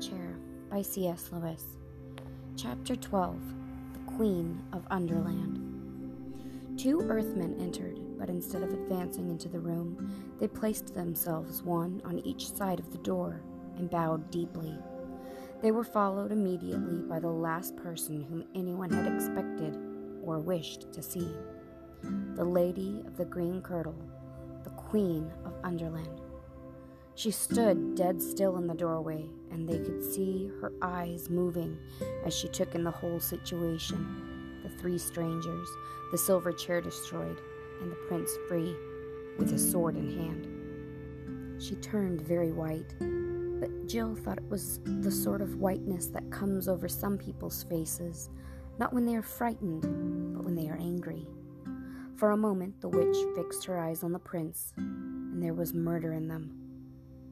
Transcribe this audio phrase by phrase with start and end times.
[0.00, 0.36] Chair
[0.70, 1.30] by C.S.
[1.32, 1.64] Lewis.
[2.54, 3.40] Chapter 12
[3.94, 5.58] The Queen of Underland.
[6.78, 12.18] Two Earthmen entered, but instead of advancing into the room, they placed themselves one on
[12.20, 13.40] each side of the door
[13.78, 14.76] and bowed deeply.
[15.62, 19.78] They were followed immediately by the last person whom anyone had expected
[20.22, 21.30] or wished to see
[22.34, 23.96] the Lady of the Green Kirtle,
[24.62, 26.20] the Queen of Underland.
[27.16, 31.78] She stood dead still in the doorway, and they could see her eyes moving
[32.26, 35.66] as she took in the whole situation the three strangers,
[36.12, 37.40] the silver chair destroyed,
[37.80, 38.76] and the prince free,
[39.38, 41.62] with a sword in hand.
[41.62, 46.68] She turned very white, but Jill thought it was the sort of whiteness that comes
[46.68, 48.28] over some people's faces,
[48.78, 51.26] not when they are frightened, but when they are angry.
[52.16, 56.12] For a moment, the witch fixed her eyes on the prince, and there was murder
[56.12, 56.65] in them.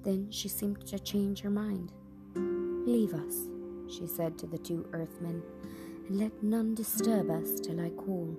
[0.04, 1.92] Then she seemed to change her mind.
[2.86, 3.48] Leave us,
[3.88, 5.42] she said to the two earthmen,
[6.06, 8.36] and let none disturb us till I call,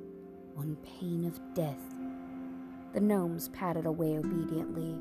[0.55, 1.81] on pain of death.
[2.93, 4.95] The gnomes padded away obediently,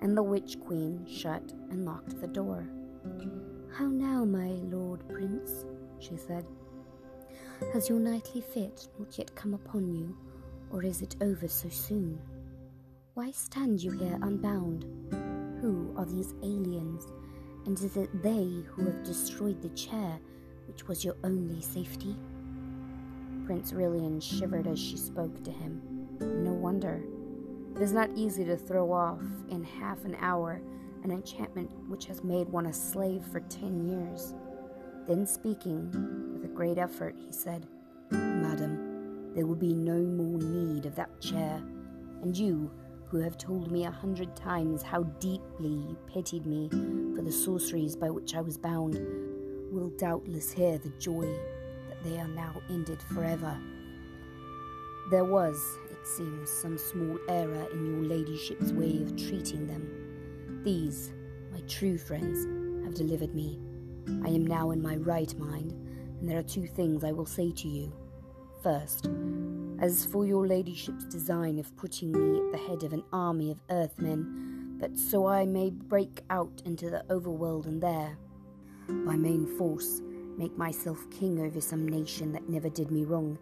[0.00, 2.68] and the witch queen shut and locked the door.
[3.76, 5.66] How now, my lord prince?
[5.98, 6.46] she said.
[7.72, 10.16] Has your nightly fit not yet come upon you,
[10.70, 12.20] or is it over so soon?
[13.14, 14.86] Why stand you here unbound?
[15.64, 17.06] Who are these aliens?
[17.64, 20.20] And is it they who have destroyed the chair,
[20.66, 22.14] which was your only safety?
[23.46, 25.80] Prince Rilian shivered as she spoke to him.
[26.20, 27.02] No wonder.
[27.74, 30.60] It is not easy to throw off, in half an hour,
[31.02, 34.34] an enchantment which has made one a slave for ten years.
[35.08, 35.90] Then, speaking
[36.34, 37.66] with a great effort, he said,
[38.10, 41.62] Madam, there will be no more need of that chair,
[42.20, 42.70] and you,
[43.14, 46.68] who have told me a hundred times how deeply you pitied me
[47.14, 48.94] for the sorceries by which I was bound,
[49.70, 51.32] will doubtless hear the joy
[51.88, 53.56] that they are now ended forever.
[55.12, 55.56] There was,
[55.92, 60.62] it seems, some small error in your ladyship's way of treating them.
[60.64, 61.12] These,
[61.52, 62.44] my true friends,
[62.84, 63.60] have delivered me.
[64.24, 65.70] I am now in my right mind,
[66.18, 67.92] and there are two things I will say to you.
[68.60, 69.08] First,
[69.80, 73.60] as for your ladyship's design of putting me at the head of an army of
[73.70, 78.16] earthmen, that so I may break out into the overworld and there,
[78.88, 80.00] by main force,
[80.36, 83.38] make myself king over some nation that never did me wrong,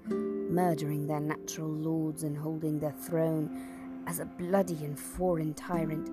[0.50, 6.10] murdering their natural lords and holding their throne as a bloody and foreign tyrant.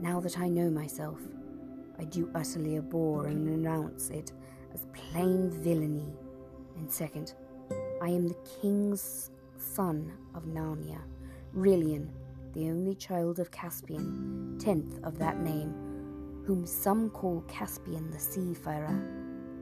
[0.00, 1.20] Now that I know myself,
[1.98, 4.32] I do utterly abhor and renounce it
[4.72, 6.14] as plain villainy.
[6.76, 7.34] And second,
[8.02, 11.00] I am the king's son of Narnia,
[11.54, 12.08] Rilian,
[12.54, 15.74] the only child of Caspian, tenth of that name,
[16.46, 18.98] whom some call Caspian the seafarer.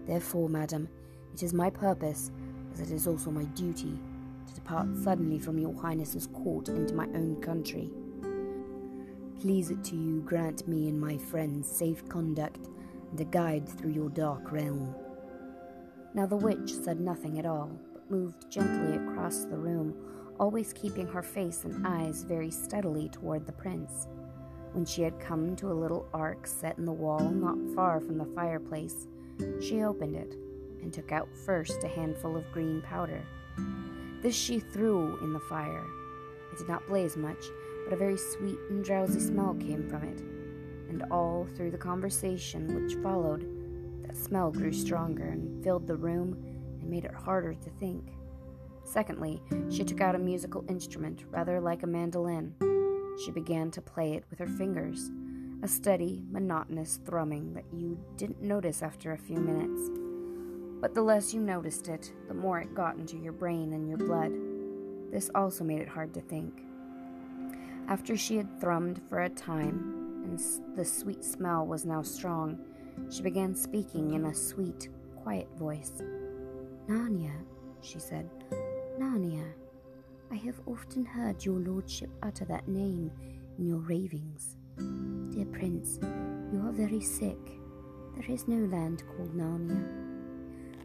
[0.06, 0.88] Therefore, madam,
[1.34, 2.31] it is my purpose,
[2.72, 3.99] as it is also my duty,
[4.47, 7.91] to depart suddenly from your highness's court into my own country.
[9.41, 12.69] Please it to you grant me and my friends safe conduct
[13.10, 14.94] and a guide through your dark realm.
[16.15, 17.70] Now the witch said nothing at all,
[18.10, 19.94] moved gently across the room,
[20.38, 24.06] always keeping her face and eyes very steadily toward the prince.
[24.72, 28.19] When she had come to a little ark set in the wall not far from
[28.19, 29.06] the fireplace,
[29.60, 30.36] she opened it
[30.82, 33.22] and took out first a handful of green powder.
[34.22, 35.84] This she threw in the fire.
[36.52, 37.44] It did not blaze much,
[37.84, 40.20] but a very sweet and drowsy smell came from it.
[40.90, 43.46] And all through the conversation which followed,
[44.06, 46.36] that smell grew stronger and filled the room
[46.88, 48.12] made it harder to think.
[48.84, 52.54] Secondly, she took out a musical instrument, rather like a mandolin.
[53.25, 55.10] She began to play it with her fingers,
[55.62, 59.91] a steady, monotonous thrumming that you didn't notice after a few minutes.
[60.81, 63.99] But the less you noticed it, the more it got into your brain and your
[63.99, 64.32] blood.
[65.10, 66.62] This also made it hard to think.
[67.88, 70.38] After she had thrummed for a time, and
[70.76, 72.58] the sweet smell was now strong,
[73.11, 76.02] she began speaking in a sweet, quiet voice.
[76.88, 77.32] Narnia,
[77.82, 78.31] she said.
[78.99, 79.44] Narnia.
[80.31, 83.11] I have often heard your lordship utter that name
[83.58, 84.56] in your ravings.
[85.31, 85.99] Dear prince,
[86.50, 87.38] you are very sick.
[88.17, 89.87] There is no land called Narnia.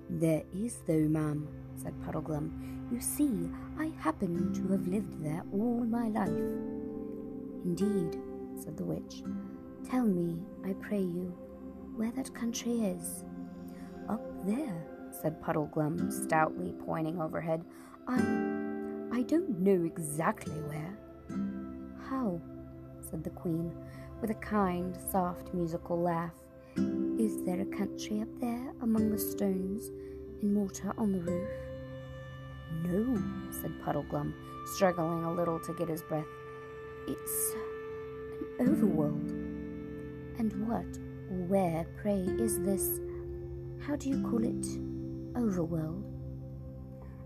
[0.09, 1.47] There is, though, ma'am,
[1.81, 2.91] said Puddleglum.
[2.91, 6.27] You see, I happen to have lived there all my life.
[7.63, 8.19] Indeed,
[8.61, 9.23] said the witch.
[9.89, 11.33] Tell me, I pray you,
[11.95, 13.23] where that country is.
[14.09, 14.85] Up there,
[15.21, 17.63] said Puddleglum, stoutly pointing overhead.
[18.07, 18.15] I.
[19.13, 20.97] I don't know exactly where.
[22.09, 22.41] How?
[23.01, 23.71] said the Queen,
[24.21, 26.33] with a kind, soft, musical laugh.
[27.19, 29.91] Is there a country up there among the stones
[30.41, 31.49] and water on the roof?
[32.83, 33.21] No,
[33.61, 34.33] said Puddleglum,
[34.73, 36.25] struggling a little to get his breath.
[37.07, 37.55] It's
[38.59, 39.29] an overworld.
[40.39, 40.85] And what
[41.47, 42.99] where, pray, is this?
[43.79, 44.92] How do you call it?
[45.35, 46.03] Overworld?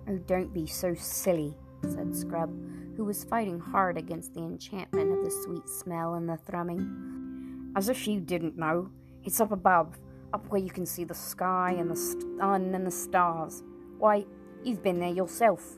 [0.10, 2.50] Oh, don't be so silly, said Scrub,
[2.96, 7.74] who was fighting hard against the enchantment of the sweet smell and the thrumming.
[7.76, 8.90] As if you didn't know.
[9.24, 10.00] It's up above,
[10.34, 13.64] up where you can see the sky and the sun and the stars.
[13.98, 14.26] Why,
[14.64, 15.78] you've been there yourself.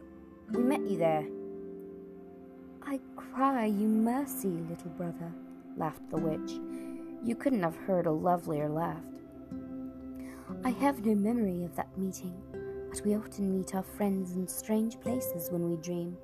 [0.52, 1.26] We met you there.
[2.84, 5.34] I cry you mercy, little brother,
[5.78, 6.60] laughed the witch.
[7.24, 9.04] You couldn't have heard a lovelier laugh.
[10.64, 12.36] I have no memory of that meeting,
[12.90, 16.18] but we often meet our friends in strange places when we dream.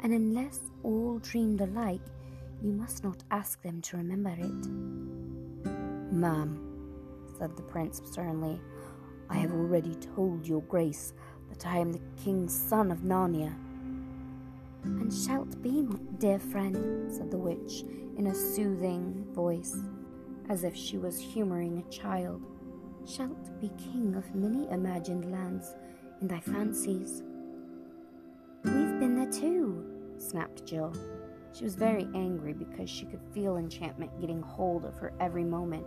[0.00, 2.00] And unless all dreamed alike,
[2.62, 4.66] you must not ask them to remember it.
[6.14, 6.58] Ma'am,
[7.36, 8.60] said the prince sternly,
[9.28, 11.12] I have already told your grace
[11.48, 13.54] that I am the king's son of Narnia.
[14.84, 17.84] And shalt be, my dear friend, said the witch
[18.16, 19.76] in a soothing voice,
[20.48, 22.42] as if she was humoring a child.
[23.08, 25.74] Shalt be king of many imagined lands
[26.20, 27.22] in thy fancies.
[28.64, 29.82] We've been there too,
[30.18, 30.92] snapped Jill.
[31.54, 35.86] She was very angry because she could feel enchantment getting hold of her every moment.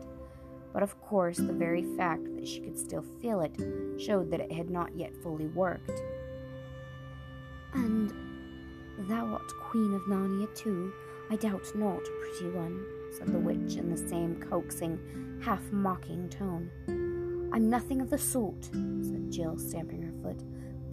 [0.73, 3.55] But of course, the very fact that she could still feel it
[4.01, 6.01] showed that it had not yet fully worked.
[7.75, 8.11] And
[9.07, 10.91] thou art Queen of Narnia too,
[11.29, 12.83] I doubt not, pretty one,
[13.15, 17.10] said the witch in the same coaxing, half mocking tone.
[17.53, 20.41] I'm nothing of the sort, said Jill, stamping her foot.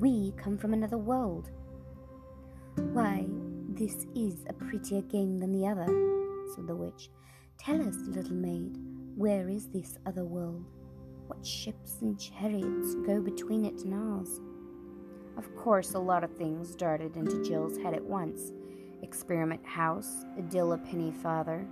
[0.00, 1.50] We come from another world.
[2.76, 3.26] Why,
[3.68, 5.86] this is a prettier game than the other,
[6.54, 7.10] said the witch.
[7.58, 8.76] Tell us, little maid,
[9.16, 10.64] where is this other world?
[11.28, 14.40] What ships and chariots go between it and ours?
[15.36, 18.52] Of course, a lot of things darted into Jill's head at once
[19.02, 21.66] experiment house, Adela Pennyfather,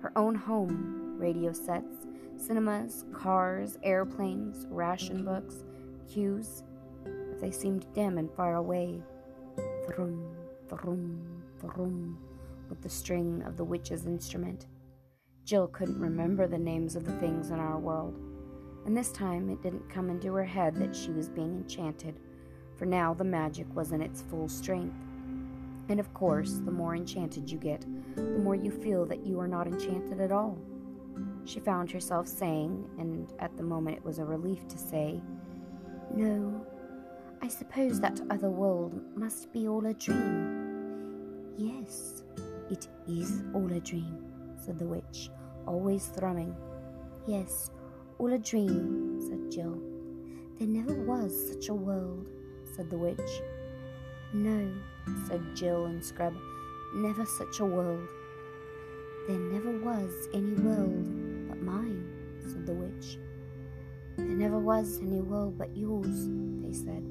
[0.00, 1.97] her own home, radio sets,
[2.38, 5.64] cinemas, cars, airplanes, ration books,
[6.10, 6.62] queues,
[7.04, 9.02] but they seemed dim and far away.
[9.86, 10.36] Thrum,
[10.68, 12.18] thrum, thrum,
[12.68, 14.66] with the string of the witch's instrument.
[15.44, 18.18] Jill couldn't remember the names of the things in our world,
[18.86, 22.20] and this time it didn't come into her head that she was being enchanted,
[22.76, 24.94] for now the magic was in its full strength.
[25.88, 27.84] And of course, the more enchanted you get,
[28.14, 30.58] the more you feel that you are not enchanted at all.
[31.48, 35.22] She found herself saying, and at the moment it was a relief to say,
[36.14, 36.66] No,
[37.40, 41.54] I suppose that other world must be all a dream.
[41.56, 42.22] Yes,
[42.68, 44.18] it is all a dream,
[44.62, 45.30] said the witch,
[45.66, 46.54] always thrumming.
[47.26, 47.70] Yes,
[48.18, 49.80] all a dream, said Jill.
[50.58, 52.28] There never was such a world,
[52.76, 53.40] said the witch.
[54.34, 54.70] No,
[55.26, 56.34] said Jill and Scrub,
[56.94, 58.06] never such a world.
[59.26, 61.17] There never was any world
[61.68, 62.04] mine,
[62.46, 63.18] said the witch.
[64.16, 66.28] There never was any world but yours,
[66.62, 67.04] they said.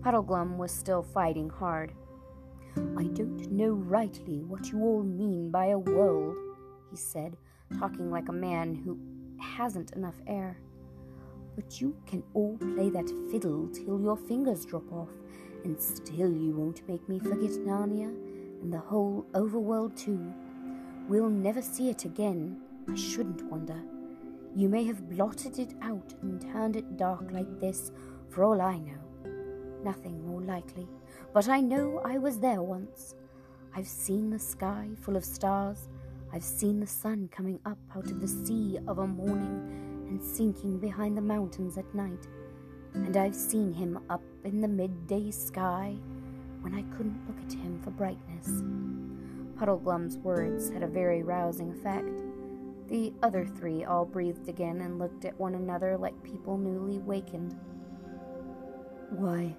[0.00, 1.92] Puddleglum was still fighting hard.
[2.96, 6.36] I don't know rightly what you all mean by a world,
[6.90, 7.36] he said,
[7.78, 8.98] talking like a man who
[9.40, 10.58] hasn't enough air.
[11.54, 15.10] But you can all play that fiddle till your fingers drop off,
[15.64, 18.12] and still you won't make me forget Narnia
[18.62, 20.32] and the whole overworld too.
[21.08, 23.80] We'll never see it again, I shouldn't wonder.
[24.54, 27.90] You may have blotted it out and turned it dark like this,
[28.30, 29.00] for all I know.
[29.82, 30.88] Nothing more likely,
[31.32, 33.14] but I know I was there once.
[33.74, 35.88] I've seen the sky full of stars,
[36.34, 40.80] I've seen the sun coming up out of the sea of a morning and sinking
[40.80, 42.26] behind the mountains at night.
[42.92, 45.94] And I've seen him up in the midday sky
[46.60, 48.48] when I couldn't look at him for brightness.
[49.56, 52.23] Puddleglum's words had a very rousing effect.
[52.88, 57.56] The other three all breathed again and looked at one another like people newly wakened.
[59.10, 59.56] Why,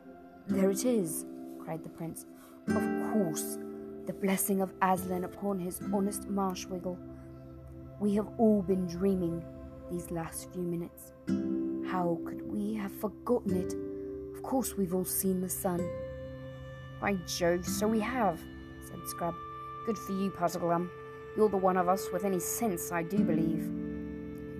[0.47, 1.25] there it is,
[1.59, 2.25] cried the prince.
[2.67, 3.57] Of course,
[4.05, 6.97] the blessing of Aslan upon his honest Marshwiggle.
[7.99, 9.43] We have all been dreaming
[9.89, 11.13] these last few minutes.
[11.89, 13.73] How could we have forgotten it?
[14.35, 15.87] Of course, we've all seen the sun.
[17.01, 18.39] By Jove, so we have,
[18.87, 19.33] said Scrub.
[19.85, 20.89] Good for you, Puddleglum.
[21.35, 23.65] You're the one of us with any sense, I do believe.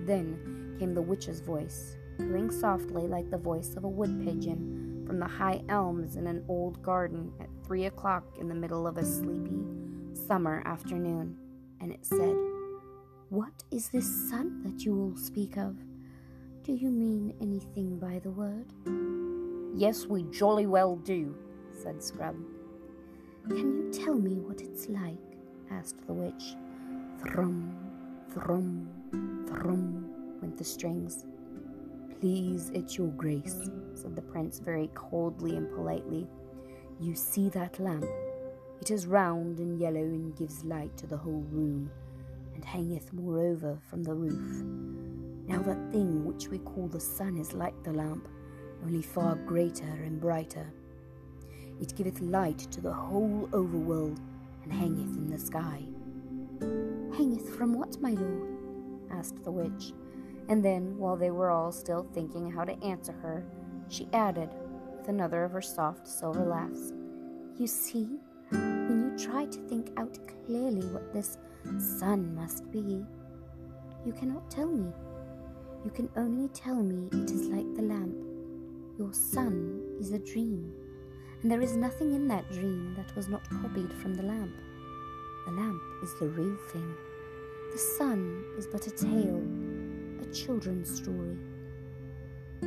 [0.06, 5.18] Then came the witch's voice, cooing softly like the voice of a wood pigeon from
[5.18, 9.04] the high elms in an old garden at three o'clock in the middle of a
[9.04, 9.64] sleepy
[10.26, 11.36] summer afternoon,
[11.80, 12.36] and it said,
[13.28, 15.76] What is this sun that you all speak of?
[16.62, 18.66] Do you mean anything by the word?
[19.78, 21.36] Yes, we jolly well do,
[21.70, 22.36] said Scrub.
[23.48, 25.18] Can you tell me what it's like?
[25.70, 26.56] asked the witch.
[27.22, 27.74] Thrum,
[28.32, 28.88] thrum,
[29.48, 31.24] thrum, went the strings.
[32.20, 36.26] Please, it's your grace, said the prince very coldly and politely.
[37.00, 38.06] You see that lamp?
[38.80, 41.90] It is round and yellow and gives light to the whole room,
[42.54, 44.64] and hangeth moreover from the roof.
[45.48, 48.28] Now that thing which we call the sun is like the lamp,
[48.84, 50.72] only far greater and brighter.
[51.80, 54.18] It giveth light to the whole overworld,
[54.64, 55.82] and hangeth in the sky.
[56.60, 58.56] Hangeth from what, my lord?
[59.10, 59.92] asked the witch.
[60.48, 63.44] And then, while they were all still thinking how to answer her,
[63.88, 64.50] she added,
[64.96, 66.92] with another of her soft silver laughs,
[67.58, 68.18] You see,
[68.50, 71.38] when you try to think out clearly what this
[71.78, 73.04] sun must be,
[74.04, 74.92] you cannot tell me.
[75.84, 78.16] You can only tell me it is like the lamp.
[78.98, 80.72] Your sun is a dream,
[81.42, 84.54] and there is nothing in that dream that was not copied from the lamp.
[85.46, 86.94] The lamp is the real thing.
[87.72, 89.42] The sun is but a tale
[90.20, 91.36] a children's story.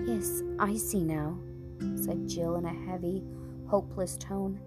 [0.05, 1.37] Yes, I see now,
[1.95, 3.23] said Jill in a heavy,
[3.67, 4.59] hopeless tone.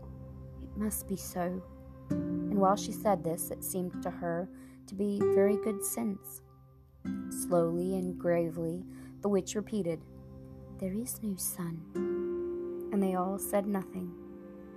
[0.63, 1.63] It must be so.
[2.11, 4.49] And while she said this, it seemed to her
[4.87, 6.43] to be very good sense.
[7.31, 8.85] Slowly and gravely,
[9.23, 10.01] the witch repeated,
[10.79, 11.81] There is no sun.
[12.93, 14.13] And they all said nothing.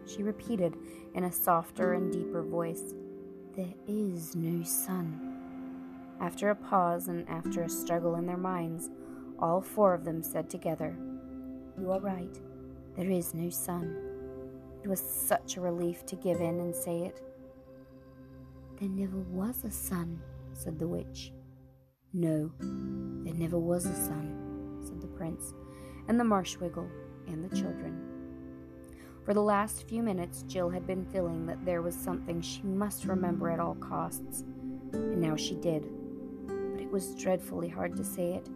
[0.05, 0.75] She repeated
[1.15, 2.93] in a softer and deeper voice,
[3.55, 5.38] There is no sun.
[6.19, 8.89] After a pause and after a struggle in their minds,
[9.39, 10.93] all four of them said together,
[11.79, 12.38] You are right,
[12.97, 13.95] there is no sun.
[14.83, 17.21] It was such a relief to give in and say it.
[18.77, 20.21] There never was a sun,
[20.51, 21.31] said the witch.
[22.12, 25.53] No, there never was a sun, said the prince,
[26.09, 26.89] and the marshwiggle,
[27.27, 28.04] and the children.
[29.25, 33.05] For the last few minutes, Jill had been feeling that there was something she must
[33.05, 34.44] remember at all costs,
[34.94, 35.88] and now she did
[36.48, 38.48] But it was dreadfully hard to say it.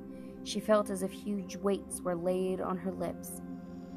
[0.43, 3.41] She felt as if huge weights were laid on her lips.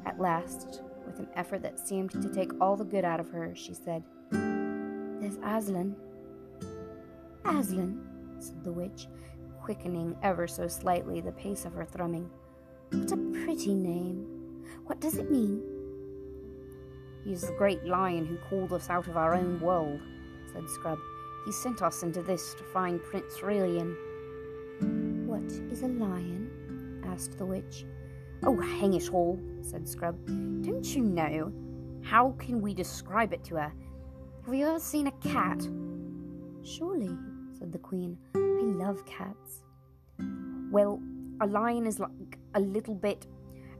[0.07, 3.53] At last, with an effort that seemed to take all the good out of her,
[3.55, 5.95] she said, There's Aslan.
[7.45, 8.01] Aslan,
[8.39, 9.07] said the witch,
[9.61, 12.31] quickening ever so slightly the pace of her thrumming.
[12.91, 14.25] What a pretty name.
[14.85, 15.72] What does it mean?
[17.25, 20.01] He's the great lion who called us out of our own world,
[20.51, 20.99] said Scrub.
[21.45, 23.95] He sent us into this to find Prince Rilian.
[25.25, 27.03] What is a lion?
[27.05, 27.85] asked the witch.
[28.43, 30.17] Oh, hang it all, said Scrub.
[30.63, 31.53] Don't you know?
[32.01, 33.73] How can we describe it to her?
[34.45, 35.65] Have you ever seen a cat?
[36.63, 37.15] Surely,
[37.57, 38.17] said the queen.
[38.35, 39.63] I love cats.
[40.71, 41.01] Well,
[41.39, 43.27] a lion is like a little bit,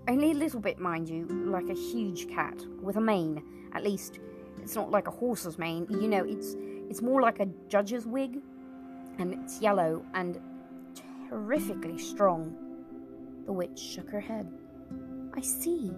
[0.08, 3.44] only a little bit, mind you, like a huge cat with a mane.
[3.74, 4.20] At least,
[4.62, 5.88] it's not like a horse's mane.
[5.90, 6.56] You know, it's
[6.90, 8.40] it's more like a judge's wig,
[9.18, 10.40] and it's yellow and
[11.30, 12.56] terrifically strong.
[13.46, 14.52] The witch shook her head.
[15.36, 15.92] I see,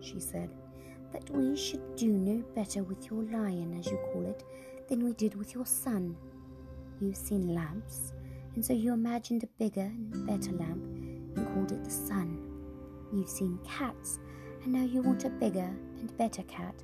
[0.00, 0.50] she said,
[1.12, 4.42] that we should do no better with your lion, as you call it,
[4.88, 6.16] than we did with your sun.
[7.00, 8.12] You've seen lamps,
[8.54, 10.84] and so you imagined a bigger and better lamp
[11.36, 12.43] and called it the sun.
[13.14, 14.18] You've seen cats,
[14.64, 16.74] and now you want a bigger and better cat,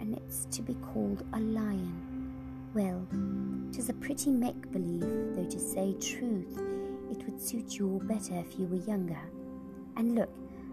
[0.00, 2.72] and it's to be called a lion.
[2.74, 3.06] Well,
[3.70, 6.60] 'tis a pretty make believe, though to say truth,
[7.12, 9.20] it would suit you all better if you were younger.
[9.96, 10.30] And look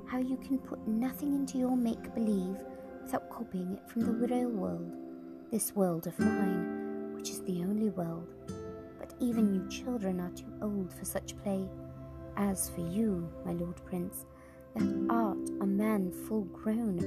[0.08, 2.58] how you can put nothing into your make believe
[3.04, 4.92] without copying it from the real world,
[5.52, 8.28] this world of mine, which is the only world.
[8.98, 11.70] But even you children are too old for such play.
[12.36, 14.26] As for you, my lord prince,
[15.10, 17.00] art a man full grown,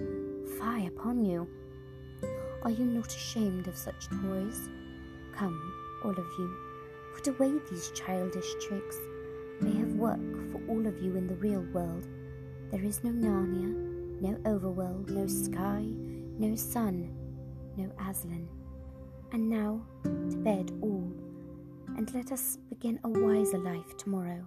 [0.58, 1.48] fie upon you.
[2.62, 4.68] Are you not ashamed of such toys?
[5.34, 5.60] Come,
[6.04, 6.56] all of you,
[7.14, 8.98] put away these childish tricks
[9.62, 12.06] I have work for all of you in the real world.
[12.70, 15.84] There is no Narnia, no overworld, no sky,
[16.38, 17.14] no sun,
[17.76, 18.48] no Aslan.
[19.32, 21.12] And now, to bed all,
[21.96, 24.46] and let us begin a wiser life tomorrow.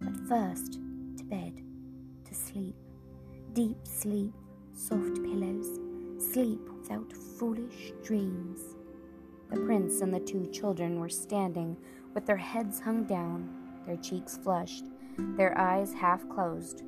[0.00, 0.74] But first,
[1.16, 1.60] to bed,
[2.32, 2.74] to sleep.
[3.52, 4.32] Deep sleep,
[4.74, 5.78] soft pillows,
[6.18, 8.60] sleep without foolish dreams.
[9.50, 11.76] The prince and the two children were standing
[12.14, 13.50] with their heads hung down
[13.86, 14.84] their cheeks flushed,
[15.36, 16.84] their eyes half closed,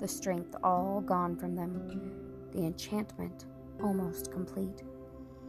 [0.00, 2.12] the strength all gone from them,
[2.52, 3.46] the enchantment
[3.82, 4.84] almost complete.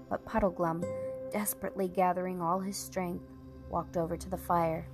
[0.09, 0.83] But Puddleglum,
[1.31, 3.25] desperately gathering all his strength,
[3.69, 4.87] walked over to the fire.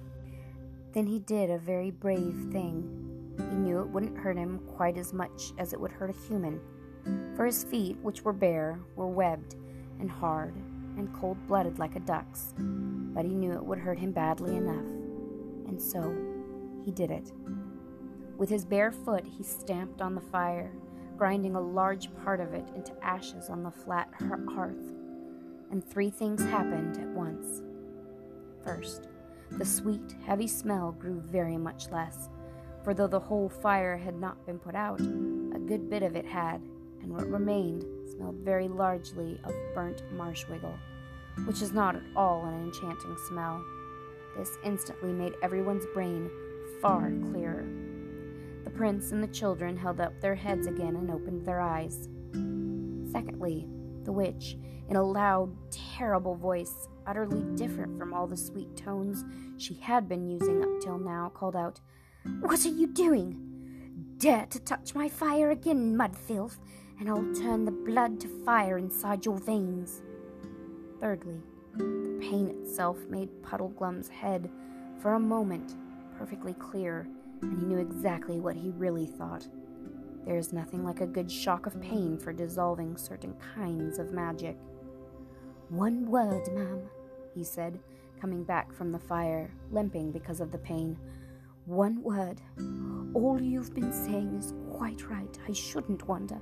[0.92, 3.03] Then he did a very brave thing.
[3.38, 6.60] He knew it wouldn't hurt him quite as much as it would hurt a human,
[7.36, 9.56] for his feet, which were bare, were webbed
[10.00, 10.56] and hard
[10.98, 14.86] and cold blooded like a duck's, but he knew it would hurt him badly enough,
[15.68, 16.16] and so
[16.84, 17.32] he did it.
[18.38, 20.72] With his bare foot, he stamped on the fire,
[21.18, 24.10] grinding a large part of it into ashes on the flat
[24.56, 24.94] hearth.
[25.72, 27.62] And three things happened at once.
[28.64, 29.08] First,
[29.52, 32.30] the sweet, heavy smell grew very much less,
[32.84, 36.26] for though the whole fire had not been put out, a good bit of it
[36.26, 36.62] had,
[37.02, 40.78] and what remained smelled very largely of burnt marshwiggle,
[41.46, 43.64] which is not at all an enchanting smell.
[44.38, 46.30] This instantly made everyone's brain
[46.82, 47.66] far clearer.
[48.64, 52.10] The prince and the children held up their heads again and opened their eyes.
[53.12, 53.68] Secondly,
[54.04, 54.58] the witch,
[54.90, 59.24] in a loud, terrible voice, utterly different from all the sweet tones
[59.58, 61.80] she had been using up till now, called out,
[62.40, 63.38] What are you doing?
[64.18, 66.58] Dare to touch my fire again, mud filth,
[66.98, 70.02] and I'll turn the blood to fire inside your veins.
[71.02, 71.42] Thirdly,
[71.76, 74.50] the pain itself made Puddleglum's head,
[75.02, 75.76] for a moment,
[76.18, 77.08] perfectly clear,
[77.42, 79.46] and he knew exactly what he really thought.
[80.26, 84.56] There is nothing like a good shock of pain for dissolving certain kinds of magic.
[85.68, 86.84] One word, ma'am,
[87.36, 87.80] he said,
[88.22, 90.98] coming back from the fire, limping because of the pain.
[91.66, 92.42] One word.
[93.14, 95.38] All you've been saying is quite right.
[95.48, 96.42] I shouldn't wonder.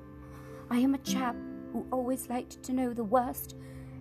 [0.72, 1.36] I am a chap
[1.72, 3.56] who always liked to know the worst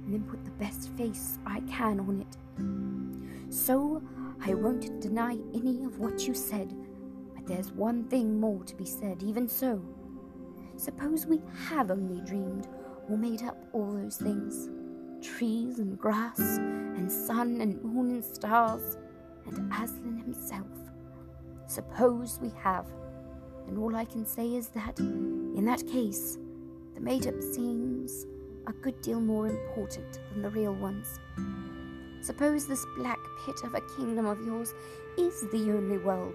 [0.04, 3.52] and then put the best face I can on it.
[3.54, 4.02] So
[4.40, 6.74] I won't deny any of what you said,
[7.34, 9.82] but there's one thing more to be said, even so.
[10.76, 12.66] Suppose we have only dreamed
[13.10, 14.70] or made up all those things
[15.20, 18.96] trees and grass, and sun and moon and stars,
[19.44, 20.79] and Aslan himself.
[21.70, 22.84] Suppose we have,
[23.68, 26.36] and all I can say is that, in that case,
[26.96, 28.26] the made up seems
[28.66, 31.20] a good deal more important than the real ones.
[32.22, 34.74] Suppose this black pit of a kingdom of yours
[35.16, 36.34] is the only world.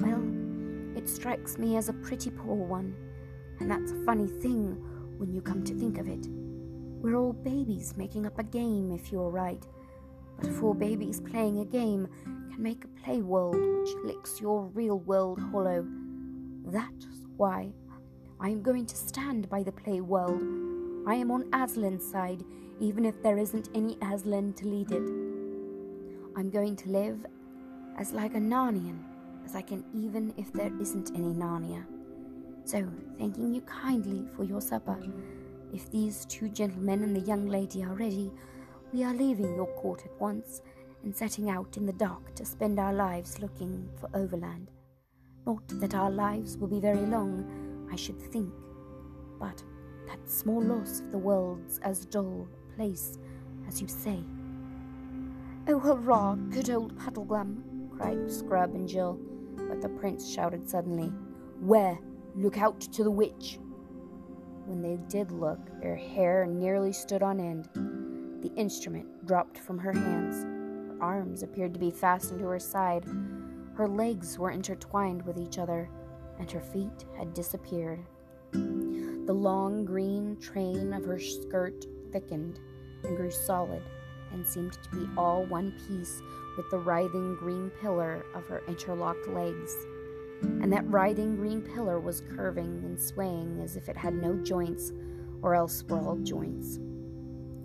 [0.00, 2.92] Well, it strikes me as a pretty poor one,
[3.60, 4.84] and that's a funny thing
[5.16, 6.26] when you come to think of it.
[7.00, 9.64] We're all babies making up a game, if you're right.
[10.40, 12.08] But four babies playing a game
[12.52, 15.86] can make a play world which licks your real world hollow.
[16.66, 17.72] That's why
[18.40, 20.42] I am going to stand by the play world.
[21.06, 22.44] I am on Aslan's side,
[22.80, 25.02] even if there isn't any Aslan to lead it.
[26.36, 27.24] I'm going to live
[27.98, 28.98] as like a Narnian
[29.44, 31.84] as I can, even if there isn't any Narnia.
[32.64, 32.86] So,
[33.18, 34.98] thanking you kindly for your supper.
[35.72, 38.30] If these two gentlemen and the young lady are ready,
[38.92, 40.60] we are leaving your court at once
[41.02, 44.70] and setting out in the dark to spend our lives looking for Overland.
[45.46, 48.52] Not that our lives will be very long, I should think,
[49.40, 49.62] but
[50.06, 53.18] that small loss of the world's as dull a place
[53.66, 54.20] as you say.
[55.68, 57.90] Oh, hurrah, good old Puddleglum!
[57.96, 59.18] cried Scrub and Jill,
[59.68, 61.12] but the prince shouted suddenly,
[61.60, 61.98] Where?
[62.34, 63.58] Look out to the witch!
[64.64, 67.68] When they did look, their hair nearly stood on end.
[68.42, 70.46] The instrument dropped from her hands.
[71.02, 73.04] Arms appeared to be fastened to her side.
[73.74, 75.90] Her legs were intertwined with each other,
[76.38, 78.00] and her feet had disappeared.
[78.52, 82.60] The long green train of her skirt thickened
[83.04, 83.82] and grew solid
[84.32, 86.22] and seemed to be all one piece
[86.56, 89.76] with the writhing green pillar of her interlocked legs
[90.42, 94.92] and that writhing green pillar was curving and swaying as if it had no joints,
[95.40, 96.78] or else were all joints.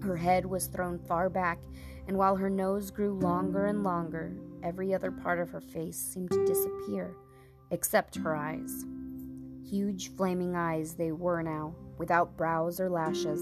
[0.02, 1.60] Her head was thrown far back,
[2.08, 4.34] and while her nose grew longer and longer,
[4.64, 7.16] every other part of her face seemed to disappear,
[7.72, 8.86] except her eyes.
[9.70, 13.42] Huge flaming eyes they were now, without brows or lashes.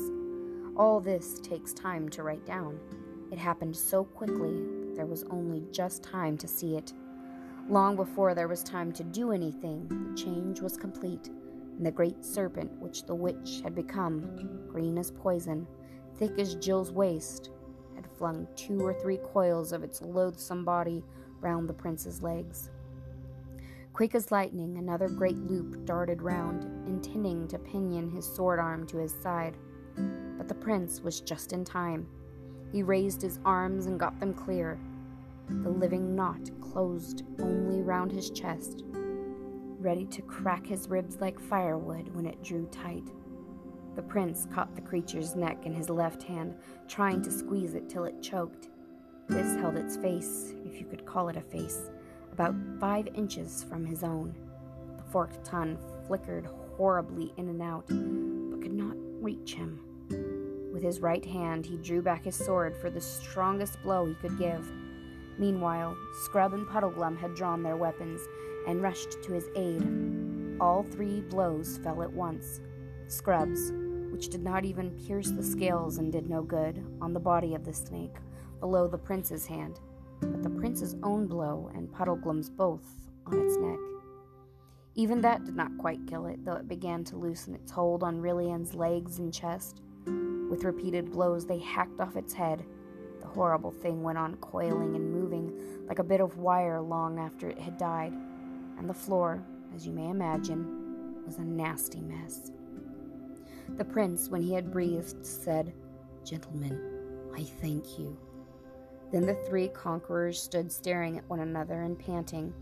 [0.75, 2.79] All this takes time to write down.
[3.31, 6.93] It happened so quickly, that there was only just time to see it.
[7.69, 11.29] Long before there was time to do anything, the change was complete,
[11.77, 15.67] and the great serpent which the witch had become, green as poison,
[16.17, 17.49] thick as Jill's waist,
[17.95, 21.03] had flung two or three coils of its loathsome body
[21.41, 22.69] round the prince's legs.
[23.93, 28.97] Quick as lightning, another great loop darted round, intending to pinion his sword arm to
[28.97, 29.55] his side.
[30.37, 32.07] But the prince was just in time.
[32.71, 34.77] He raised his arms and got them clear,
[35.47, 38.83] the living knot closed only round his chest,
[39.79, 43.07] ready to crack his ribs like firewood when it drew tight.
[43.95, 46.55] The prince caught the creature's neck in his left hand,
[46.87, 48.69] trying to squeeze it till it choked.
[49.27, 51.89] This held its face, if you could call it a face,
[52.31, 54.35] about five inches from his own.
[54.97, 55.77] The forked tongue
[56.07, 59.79] flickered horribly in and out, but could not reach him.
[60.73, 64.37] With his right hand, he drew back his sword for the strongest blow he could
[64.37, 64.69] give.
[65.39, 68.21] Meanwhile, Scrub and Puddleglum had drawn their weapons
[68.67, 69.81] and rushed to his aid.
[70.59, 72.59] All three blows fell at once.
[73.07, 73.71] Scrub's,
[74.11, 77.65] which did not even pierce the scales and did no good, on the body of
[77.65, 78.15] the snake,
[78.59, 79.79] below the prince's hand,
[80.21, 82.85] but the prince's own blow and Puddleglum's both
[83.25, 83.79] on its neck.
[84.95, 88.21] Even that did not quite kill it, though it began to loosen its hold on
[88.21, 89.81] Rilian's legs and chest.
[90.49, 92.65] With repeated blows, they hacked off its head.
[93.19, 97.49] The horrible thing went on coiling and moving like a bit of wire long after
[97.49, 98.13] it had died,
[98.77, 99.43] and the floor,
[99.75, 102.51] as you may imagine, was a nasty mess.
[103.69, 105.73] The prince, when he had breathed, said,
[106.23, 106.79] Gentlemen,
[107.35, 108.17] I thank you.
[109.11, 112.53] Then the three conquerors stood staring at one another and panting,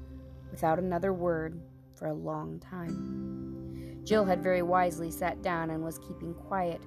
[0.51, 1.59] without another word,
[1.95, 4.01] for a long time.
[4.03, 6.81] Jill had very wisely sat down and was keeping quiet.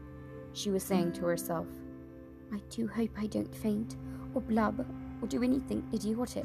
[0.52, 1.66] She was saying to herself,
[2.52, 3.96] I do hope I don't faint,
[4.35, 4.87] or blub,
[5.20, 6.44] or do anything idiotic.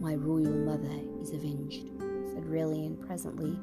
[0.00, 1.88] My royal mother is avenged,
[2.32, 3.58] said Rilian presently.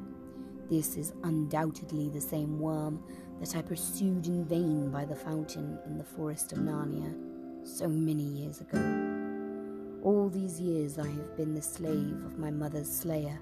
[0.68, 3.00] This is undoubtedly the same worm
[3.38, 7.14] that I pursued in vain by the fountain in the forest of Narnia
[7.64, 8.78] so many years ago.
[10.02, 13.38] All these years I have been the slave of my mother's slayer.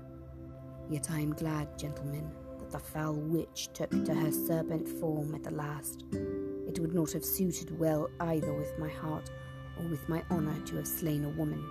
[0.91, 5.45] Yet I am glad, gentlemen, that the foul witch took to her serpent form at
[5.45, 6.05] the last.
[6.13, 9.31] It would not have suited well either with my heart
[9.79, 11.65] or with my honor to have slain a woman.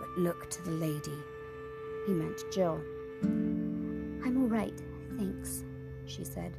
[0.00, 1.18] But look to the lady.
[2.08, 2.80] He meant Jill.
[4.46, 4.80] All right,
[5.18, 5.64] thanks,
[6.06, 6.56] she said.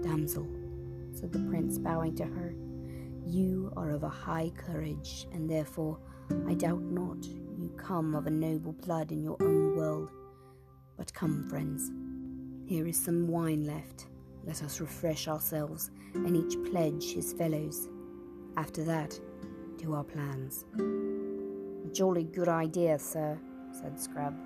[0.00, 0.46] Damsel,
[1.12, 2.54] said the prince, bowing to her,
[3.26, 5.98] you are of a high courage, and therefore
[6.46, 7.26] I doubt not
[7.58, 10.08] you come of a noble blood in your own world.
[10.96, 11.90] But come, friends,
[12.64, 14.06] here is some wine left.
[14.44, 17.88] Let us refresh ourselves, and each pledge his fellows.
[18.56, 19.18] After that,
[19.78, 20.64] to our plans.
[20.78, 23.36] A jolly good idea, sir,
[23.72, 24.36] said Scrub.